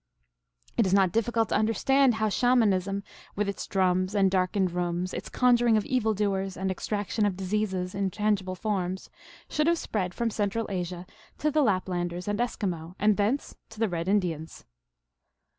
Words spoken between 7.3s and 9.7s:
diseases in tangible forms, should